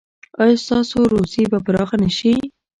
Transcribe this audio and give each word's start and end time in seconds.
ایا 0.41 0.57
ستاسو 0.65 0.97
روزي 1.13 1.43
به 1.51 1.59
پراخه 1.65 1.97
نه 2.03 2.09
شي؟ 2.17 2.33